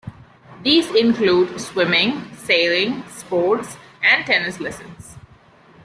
[0.63, 5.15] These include swimming, sailing, sports, and tennis lessons.